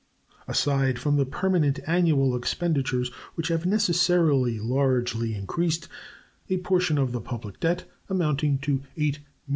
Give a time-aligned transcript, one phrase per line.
[0.47, 5.87] Aside from the permanent annual expenditures, which have necessarily largely increased,
[6.49, 9.19] a portion of the public debt, amounting to $8,075,986.